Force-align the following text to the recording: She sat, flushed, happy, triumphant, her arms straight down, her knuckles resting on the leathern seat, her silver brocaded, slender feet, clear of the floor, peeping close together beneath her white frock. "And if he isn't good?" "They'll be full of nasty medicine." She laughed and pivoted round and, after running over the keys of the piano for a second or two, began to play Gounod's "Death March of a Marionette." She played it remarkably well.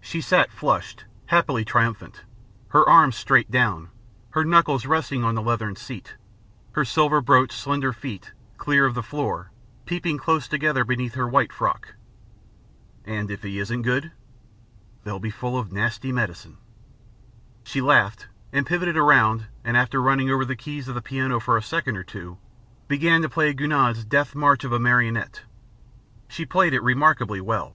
She 0.00 0.20
sat, 0.20 0.52
flushed, 0.52 1.06
happy, 1.24 1.64
triumphant, 1.64 2.22
her 2.68 2.88
arms 2.88 3.16
straight 3.16 3.50
down, 3.50 3.88
her 4.30 4.44
knuckles 4.44 4.86
resting 4.86 5.24
on 5.24 5.34
the 5.34 5.42
leathern 5.42 5.74
seat, 5.74 6.14
her 6.74 6.84
silver 6.84 7.20
brocaded, 7.20 7.50
slender 7.58 7.92
feet, 7.92 8.30
clear 8.58 8.86
of 8.86 8.94
the 8.94 9.02
floor, 9.02 9.50
peeping 9.84 10.18
close 10.18 10.46
together 10.46 10.84
beneath 10.84 11.14
her 11.14 11.26
white 11.26 11.52
frock. 11.52 11.96
"And 13.04 13.28
if 13.28 13.42
he 13.42 13.58
isn't 13.58 13.82
good?" 13.82 14.12
"They'll 15.02 15.18
be 15.18 15.30
full 15.30 15.58
of 15.58 15.72
nasty 15.72 16.12
medicine." 16.12 16.58
She 17.64 17.80
laughed 17.80 18.28
and 18.52 18.64
pivoted 18.68 18.94
round 18.94 19.46
and, 19.64 19.76
after 19.76 20.00
running 20.00 20.30
over 20.30 20.44
the 20.44 20.54
keys 20.54 20.86
of 20.86 20.94
the 20.94 21.02
piano 21.02 21.40
for 21.40 21.56
a 21.56 21.60
second 21.60 21.96
or 21.96 22.04
two, 22.04 22.38
began 22.86 23.20
to 23.22 23.28
play 23.28 23.52
Gounod's 23.52 24.04
"Death 24.04 24.36
March 24.36 24.62
of 24.62 24.70
a 24.70 24.78
Marionette." 24.78 25.42
She 26.28 26.46
played 26.46 26.72
it 26.72 26.84
remarkably 26.84 27.40
well. 27.40 27.74